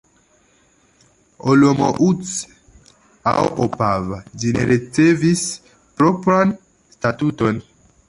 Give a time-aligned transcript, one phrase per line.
[1.53, 2.31] Olomouc
[3.33, 5.47] aŭ Opava ĝi ne ricevis
[6.01, 6.61] propran
[6.99, 7.67] statuton.